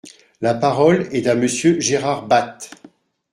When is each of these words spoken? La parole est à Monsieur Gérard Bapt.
La 0.41 0.55
parole 0.55 1.07
est 1.11 1.27
à 1.27 1.35
Monsieur 1.35 1.79
Gérard 1.79 2.25
Bapt. 2.25 2.71